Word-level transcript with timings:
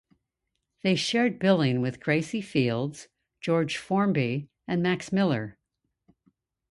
They 0.81 0.95
shared 0.95 1.37
billing 1.37 1.79
with 1.79 1.99
Gracie 1.99 2.41
Fields, 2.41 3.07
George 3.39 3.77
Formby 3.77 4.49
and 4.67 4.81
Max 4.81 5.11
Miller. 5.11 5.59